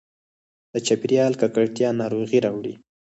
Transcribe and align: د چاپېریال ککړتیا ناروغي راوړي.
د 0.71 0.73
چاپېریال 0.85 1.33
ککړتیا 1.41 1.89
ناروغي 2.01 2.39
راوړي. 2.45 2.73